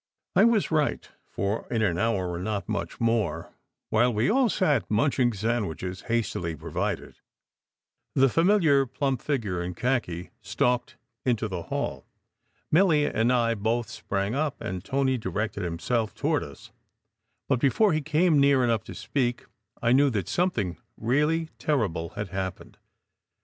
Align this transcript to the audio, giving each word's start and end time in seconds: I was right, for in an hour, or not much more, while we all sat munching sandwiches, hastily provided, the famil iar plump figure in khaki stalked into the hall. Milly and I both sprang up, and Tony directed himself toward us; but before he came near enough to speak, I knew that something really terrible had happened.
I 0.35 0.45
was 0.45 0.71
right, 0.71 1.07
for 1.27 1.67
in 1.69 1.83
an 1.83 1.99
hour, 1.99 2.31
or 2.31 2.39
not 2.39 2.67
much 2.67 2.99
more, 2.99 3.53
while 3.91 4.11
we 4.11 4.31
all 4.31 4.49
sat 4.49 4.89
munching 4.89 5.31
sandwiches, 5.31 6.01
hastily 6.09 6.55
provided, 6.55 7.19
the 8.15 8.25
famil 8.25 8.63
iar 8.63 8.91
plump 8.91 9.21
figure 9.21 9.61
in 9.61 9.75
khaki 9.75 10.31
stalked 10.41 10.97
into 11.23 11.47
the 11.47 11.61
hall. 11.61 12.07
Milly 12.71 13.05
and 13.05 13.31
I 13.31 13.53
both 13.53 13.89
sprang 13.91 14.33
up, 14.33 14.59
and 14.59 14.83
Tony 14.83 15.19
directed 15.19 15.61
himself 15.61 16.15
toward 16.15 16.41
us; 16.41 16.71
but 17.47 17.59
before 17.59 17.93
he 17.93 18.01
came 18.01 18.39
near 18.39 18.63
enough 18.63 18.83
to 18.85 18.95
speak, 18.95 19.45
I 19.83 19.91
knew 19.91 20.09
that 20.09 20.27
something 20.27 20.79
really 20.97 21.49
terrible 21.59 22.09
had 22.17 22.29
happened. 22.29 22.79